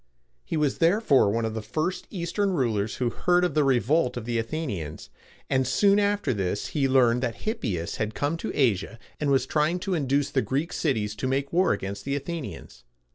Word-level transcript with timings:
He 0.43 0.57
was 0.57 0.79
therefore 0.79 1.29
one 1.29 1.45
of 1.45 1.53
the 1.53 1.61
first 1.61 2.07
Eastern 2.09 2.53
rulers 2.53 2.95
who 2.95 3.11
heard 3.11 3.43
of 3.43 3.53
the 3.53 3.63
revolt 3.63 4.17
of 4.17 4.25
the 4.25 4.39
Athenians; 4.39 5.11
and 5.47 5.67
soon 5.67 5.99
after 5.99 6.33
this 6.33 6.69
he 6.69 6.87
learned 6.89 7.21
that 7.21 7.41
Hippias 7.45 7.97
had 7.97 8.15
come 8.15 8.35
to 8.37 8.51
Asia, 8.55 8.97
and 9.19 9.29
was 9.29 9.45
trying 9.45 9.77
to 9.81 9.93
induce 9.93 10.31
the 10.31 10.41
Greek 10.41 10.73
cities 10.73 11.13
to 11.17 11.27
make 11.27 11.53
war 11.53 11.71
against 11.71 12.03
the 12.03 12.15
Athenians. 12.15 12.83